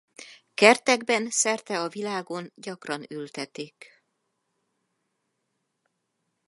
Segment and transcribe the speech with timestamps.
[0.53, 4.03] Kertekben szerte a világon gyakran ültetik.